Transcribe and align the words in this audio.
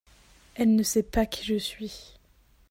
elle 0.55 0.75
ne 0.75 0.81
sait 0.81 1.03
pas 1.03 1.27
qui 1.27 1.45
je 1.45 1.59
suis. 1.59 2.15